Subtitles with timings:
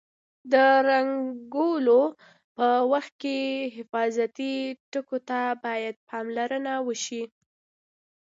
[0.51, 0.53] د
[0.89, 2.01] رنګولو
[2.55, 3.37] په وخت کې
[3.75, 4.55] حفاظتي
[4.91, 7.23] ټکو ته باید پاملرنه وشي.